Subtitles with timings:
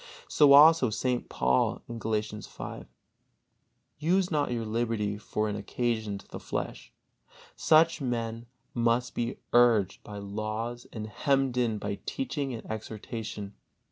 [0.27, 1.29] So also St.
[1.29, 2.85] Paul, Galatians v:
[3.99, 6.91] "Use not your liberty for an occasion to the flesh."
[7.55, 13.53] Such men must be urged by laws and hemmed in by teaching and exhortation.